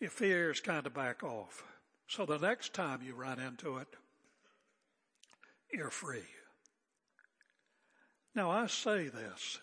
[0.00, 1.64] Your fears kind of back off.
[2.08, 3.88] So the next time you run into it,
[5.72, 6.22] you're free.
[8.34, 9.58] Now I say this.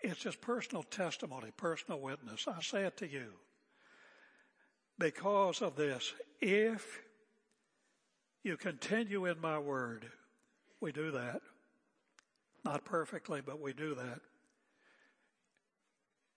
[0.00, 2.46] It's just personal testimony, personal witness.
[2.46, 3.32] I say it to you.
[4.98, 7.00] Because of this, if
[8.44, 10.06] you continue in my word,
[10.80, 11.40] we do that.
[12.64, 14.20] Not perfectly, but we do that.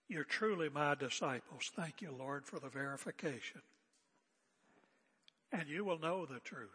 [0.08, 1.70] You're truly my disciples.
[1.74, 3.62] Thank you, Lord, for the verification.
[5.52, 6.70] And you will know the truth.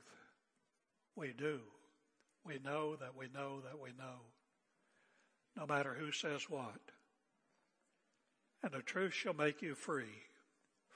[1.15, 1.59] We do.
[2.45, 4.21] We know that we know that we know.
[5.55, 6.80] No matter who says what.
[8.63, 10.23] And the truth shall make you free.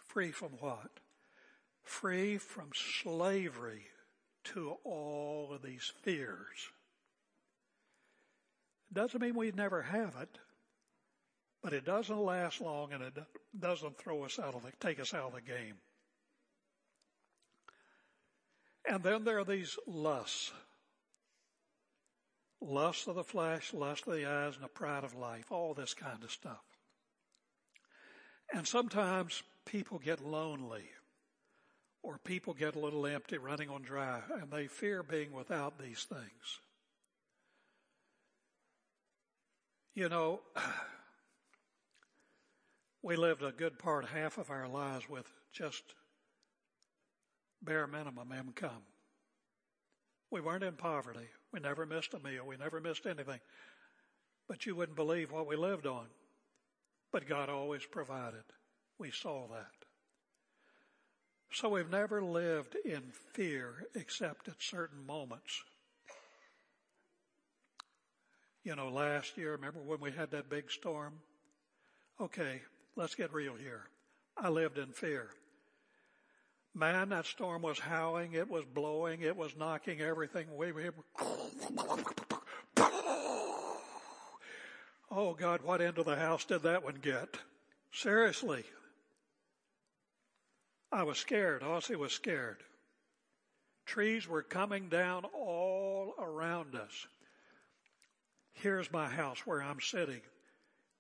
[0.08, 1.00] Free from what?
[1.84, 3.86] Free from slavery
[4.44, 6.70] to all of these fears.
[8.94, 10.38] Doesn't mean we never have it,
[11.64, 13.18] but it doesn't last long and it
[13.58, 15.76] doesn't throw us out of the, take us out of the game.
[18.88, 20.52] And then there are these lusts.
[22.60, 25.94] Lust of the flesh, lust of the eyes, and the pride of life, all this
[25.94, 26.64] kind of stuff.
[28.54, 30.90] And sometimes people get lonely
[32.04, 36.04] or people get a little empty running on dry and they fear being without these
[36.04, 36.60] things.
[39.94, 40.42] You know,
[43.04, 45.84] we lived a good part, half of our lives with just
[47.64, 48.84] bare minimum income.
[50.30, 51.28] We weren't in poverty.
[51.52, 52.46] We never missed a meal.
[52.46, 53.40] We never missed anything.
[54.48, 56.06] But you wouldn't believe what we lived on.
[57.12, 58.44] But God always provided.
[58.98, 59.82] We saw that.
[61.54, 63.02] So we've never lived in
[63.34, 65.62] fear except at certain moments.
[68.64, 71.14] You know, last year, remember when we had that big storm?
[72.22, 72.62] Okay,
[72.96, 73.84] let's get real here.
[74.38, 75.30] I lived in fear.
[76.74, 80.74] Man, that storm was howling, it was blowing, it was knocking everything away.
[85.14, 87.38] Oh God, what end of the house did that one get?
[87.92, 88.64] Seriously.
[90.92, 91.62] I was scared.
[91.62, 92.58] Ossie was scared.
[93.86, 97.08] Trees were coming down all around us.
[98.54, 100.22] Here's my house where I'm sitting.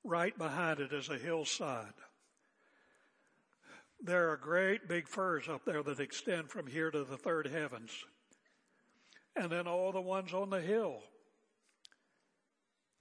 [0.03, 1.93] Right behind it is a hillside.
[4.03, 7.91] There are great big firs up there that extend from here to the third heavens.
[9.35, 10.99] And then all the ones on the hill.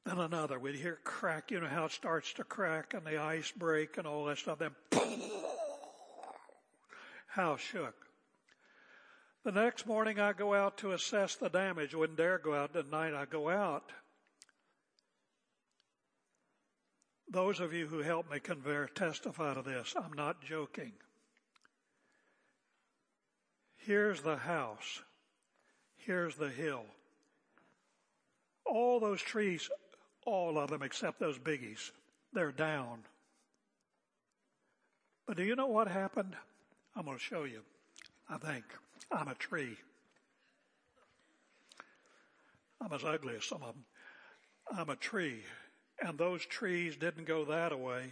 [0.05, 3.51] And another, we'd hear crack, you know how it starts to crack and the ice
[3.51, 4.59] break and all that stuff.
[4.59, 4.75] Then
[7.29, 7.95] house shook.
[9.45, 11.95] The next morning I go out to assess the damage.
[11.95, 13.15] Wouldn't dare go out at night.
[13.15, 13.93] I go out.
[17.31, 19.95] Those of you who helped me convey testify to this.
[19.97, 20.93] I'm not joking.
[23.77, 25.03] Here's the house.
[25.97, 26.85] Here's the hill.
[28.67, 29.71] All those trees,
[30.27, 31.93] all of them except those biggies,
[32.33, 33.05] they're down.
[35.27, 36.35] But do you know what happened?
[36.97, 37.63] I'm going to show you.
[38.29, 38.65] I think
[39.11, 39.77] I'm a tree.
[42.81, 43.85] I'm as ugly as some of them.
[44.73, 45.43] I'm a tree.
[46.01, 48.11] And those trees didn't go that way.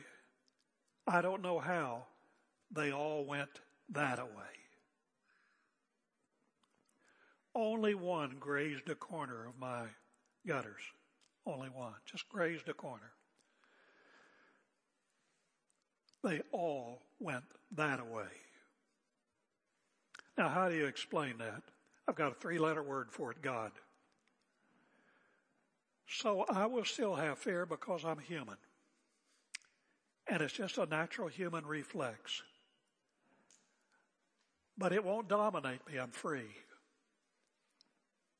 [1.06, 2.04] I don't know how.
[2.70, 3.48] They all went
[3.90, 4.44] that way.
[7.54, 9.84] Only one grazed a corner of my
[10.46, 10.82] gutters.
[11.46, 11.94] Only one.
[12.04, 13.12] Just grazed a corner.
[16.22, 18.28] They all went that way.
[20.36, 21.62] Now, how do you explain that?
[22.06, 23.72] I've got a three letter word for it God.
[26.08, 28.56] So I will still have fear because I'm human.
[30.26, 32.42] And it's just a natural human reflex.
[34.76, 35.98] But it won't dominate me.
[35.98, 36.50] I'm free.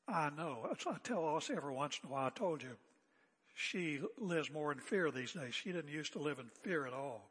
[0.07, 0.67] I know.
[0.71, 2.75] I tell us every once in a while, I told you,
[3.53, 5.53] she lives more in fear these days.
[5.53, 7.29] She didn't used to live in fear at all.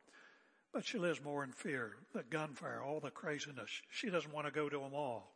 [0.73, 1.93] But she lives more in fear.
[2.15, 3.71] The gunfire, all the craziness.
[3.91, 5.33] She doesn't want to go to them all,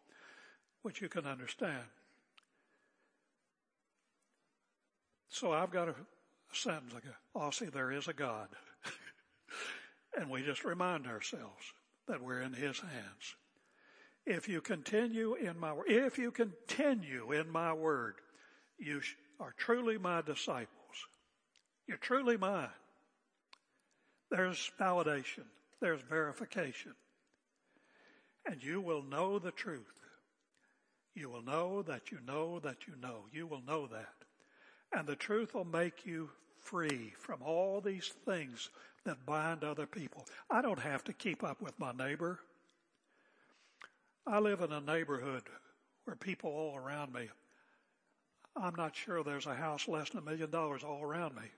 [0.83, 1.85] which you can understand.
[5.33, 5.95] So I've got a
[6.53, 7.05] sentence like,
[7.35, 8.49] oh, see, there is a God.
[10.19, 11.73] and we just remind ourselves
[12.07, 13.35] that we're in His hands.
[14.27, 18.17] If you continue in my word, if you continue in my word,
[18.79, 19.01] you
[19.41, 20.69] are truly my disciples.
[21.89, 22.69] You're truly mine.
[24.31, 25.45] There's validation.
[25.81, 26.93] There's verification.
[28.45, 29.95] And you will know the truth.
[31.15, 33.25] You will know that you know that you know.
[33.33, 34.22] You will know that.
[34.93, 36.31] And the truth will make you
[36.61, 38.69] free from all these things
[39.05, 40.27] that bind other people.
[40.51, 42.39] I don't have to keep up with my neighbor.
[44.27, 45.43] I live in a neighborhood
[46.05, 47.29] where people all around me,
[48.57, 51.49] I'm not sure there's a house less than a million dollars all around me.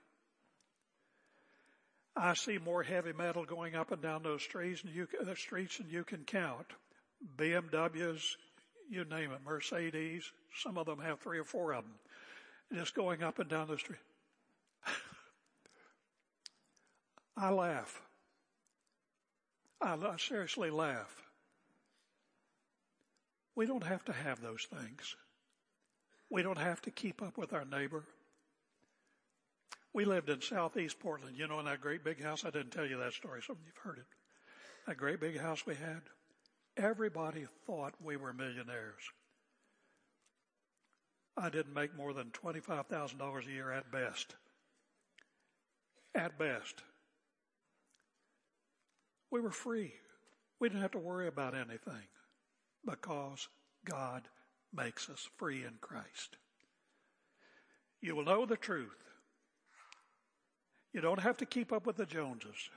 [2.15, 5.79] I see more heavy metal going up and down those streets and you, the streets
[5.79, 6.67] and you can count.
[7.37, 8.23] BMWs,
[8.89, 10.23] you name it, Mercedes,
[10.63, 11.93] some of them have three or four of them
[12.73, 13.99] just going up and down the street.
[17.37, 18.01] I laugh.
[19.81, 21.13] I seriously laugh.
[23.55, 25.15] We don't have to have those things.
[26.29, 28.03] We don't have to keep up with our neighbor.
[29.93, 32.43] We lived in southeast Portland, you know, in that great big house.
[32.43, 34.05] I didn't tell you that story, some of you've heard it.
[34.87, 36.01] That great big house we had.
[36.75, 39.03] Everybody thought we were millionaires.
[41.37, 44.35] I didn't make more than $25,000 a year at best.
[46.13, 46.81] At best.
[49.31, 49.93] We were free.
[50.59, 52.07] We didn't have to worry about anything
[52.85, 53.49] because
[53.83, 54.23] God
[54.73, 56.37] makes us free in Christ.
[58.01, 59.03] You will know the truth.
[60.93, 62.69] You don't have to keep up with the Joneses.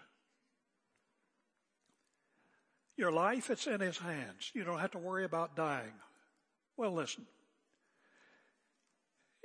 [2.97, 4.51] Your life, it's in His hands.
[4.53, 5.93] You don't have to worry about dying.
[6.77, 7.27] Well, listen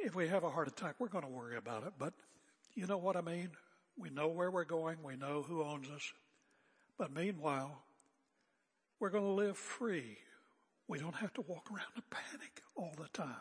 [0.04, 1.94] if we have a heart attack, we're going to worry about it.
[1.98, 2.14] But
[2.76, 3.50] you know what I mean?
[3.98, 4.98] We know where we're going.
[5.04, 6.12] We know who owns us.
[6.98, 7.84] But meanwhile,
[9.00, 10.18] we're going to live free.
[10.88, 13.36] We don't have to walk around in panic all the time.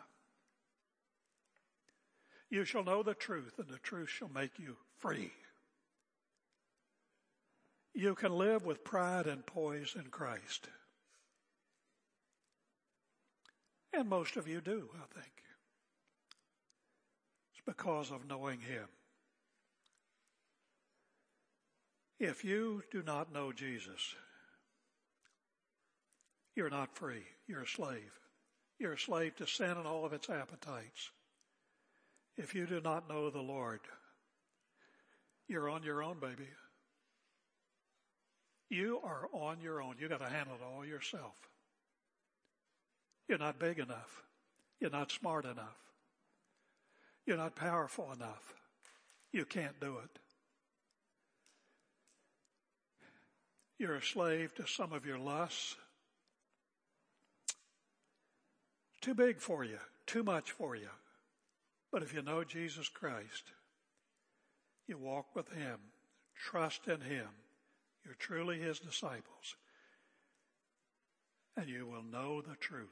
[2.49, 5.33] You shall know the truth, and the truth shall make you free.
[7.95, 10.69] You can live with pride and poise in Christ.
[13.93, 15.33] And most of you do, I think
[17.67, 18.89] because of knowing Him.
[22.19, 24.15] If you do not know Jesus,
[26.55, 27.25] you're not free.
[27.49, 28.13] You're a slave.
[28.79, 31.11] You're a slave to sin and all of its appetites.
[32.37, 33.81] If you do not know the Lord,
[35.49, 36.49] you're on your own, baby.
[38.71, 39.97] You are on your own.
[39.99, 41.35] You got to handle it all yourself.
[43.29, 44.23] You're not big enough.
[44.81, 45.82] You're not smart enough.
[47.27, 48.55] You're not powerful enough.
[49.33, 50.19] You can't do it.
[53.79, 55.77] You're a slave to some of your lusts.
[59.01, 60.91] Too big for you, too much for you.
[61.91, 63.53] But if you know Jesus Christ,
[64.87, 65.79] you walk with Him,
[66.37, 67.29] trust in Him,
[68.05, 69.57] you're truly His disciples,
[71.57, 72.89] and you will know the truth.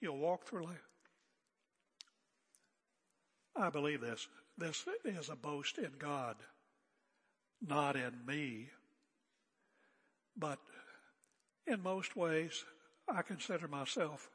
[0.00, 0.95] You'll walk through life.
[3.58, 4.28] I believe this.
[4.58, 6.36] This is a boast in God
[7.60, 8.68] not in me,
[10.36, 10.58] but
[11.66, 12.64] in most ways,
[13.08, 14.28] I consider myself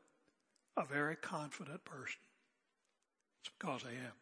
[0.77, 2.19] a very confident person.
[3.43, 4.13] It's because I am.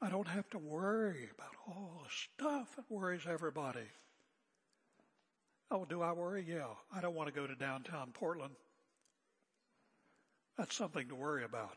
[0.00, 3.88] I don't have to worry about all the stuff that worries everybody.
[5.70, 6.44] Oh, do I worry?
[6.46, 6.66] Yeah.
[6.94, 8.54] I don't want to go to downtown Portland.
[10.56, 11.76] That's something to worry about.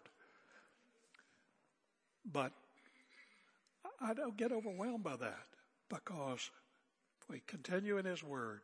[2.31, 2.51] But
[4.01, 5.45] I don't get overwhelmed by that
[5.89, 6.49] because
[7.29, 8.61] we continue in His Word,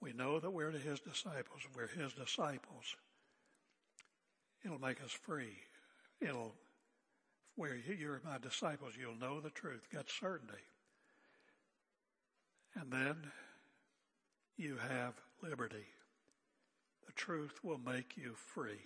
[0.00, 1.62] we know that we're His disciples.
[1.74, 2.96] We're His disciples.
[4.64, 5.58] It'll make us free.
[6.20, 6.54] It'll,
[7.54, 10.54] where you're my disciples, you'll know the truth, get certainty.
[12.74, 13.16] And then
[14.56, 15.86] you have liberty.
[17.06, 18.80] The truth will make you free.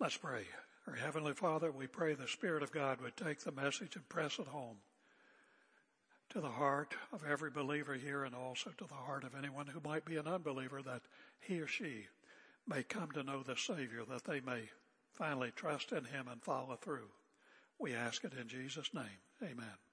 [0.00, 0.44] Let's pray.
[0.86, 4.38] Our Heavenly Father, we pray the Spirit of God would take the message and press
[4.38, 4.76] it home
[6.30, 9.80] to the heart of every believer here and also to the heart of anyone who
[9.84, 11.02] might be an unbeliever that
[11.40, 12.06] he or she
[12.66, 14.68] may come to know the Savior, that they may
[15.12, 17.08] finally trust in Him and follow through.
[17.78, 19.04] We ask it in Jesus' name.
[19.42, 19.87] Amen.